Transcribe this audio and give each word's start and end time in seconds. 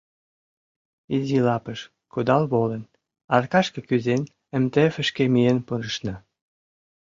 Изи 1.15 1.39
лапыш 1.47 1.79
кудал 2.13 2.43
волен, 2.51 2.83
аркашке 3.35 3.79
кӱзен, 3.87 4.21
МТФ-шке 4.61 5.23
миен 5.33 5.59
пурышна. 5.67 6.15